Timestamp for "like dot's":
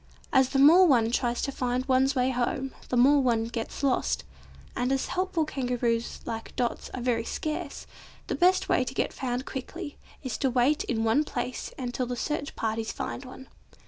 6.25-6.89